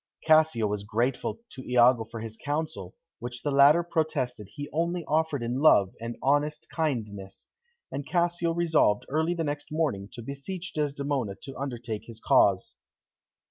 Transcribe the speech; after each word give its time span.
Cassio 0.25 0.65
was 0.65 0.81
grateful 0.81 1.41
to 1.51 1.61
Iago 1.61 2.05
for 2.05 2.21
his 2.21 2.35
counsel, 2.35 2.95
which 3.19 3.43
the 3.43 3.51
latter 3.51 3.83
protested 3.83 4.47
he 4.51 4.67
only 4.73 5.05
offered 5.05 5.43
in 5.43 5.59
love 5.59 5.93
and 6.01 6.17
honest 6.23 6.67
kindness, 6.71 7.51
and 7.91 8.03
Cassio 8.03 8.51
resolved 8.51 9.05
early 9.09 9.35
the 9.35 9.43
next 9.43 9.71
morning 9.71 10.09
to 10.13 10.23
beseech 10.23 10.73
Desdemona 10.73 11.35
to 11.43 11.55
undertake 11.55 12.05
his 12.05 12.19
cause. 12.19 12.77